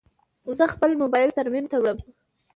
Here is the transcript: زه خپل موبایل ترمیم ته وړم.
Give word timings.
زه 0.57 0.65
خپل 0.73 0.91
موبایل 1.01 1.29
ترمیم 1.37 1.65
ته 1.71 1.75
وړم. 1.79 1.97